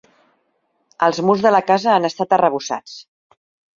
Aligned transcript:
Els 1.07 1.21
murs 1.29 1.45
de 1.47 1.51
la 1.55 1.61
casa 1.67 1.93
han 1.97 2.09
estat 2.13 2.35
arrebossats. 2.39 2.97